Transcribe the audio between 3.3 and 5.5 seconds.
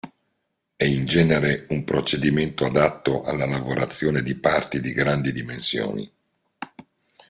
lavorazione di parti di grandi